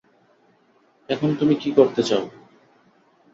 এখন 1.09 1.29
তুমি 1.35 1.53
কী 1.55 1.69
করতে 1.71 2.01
চাও? 2.03 2.23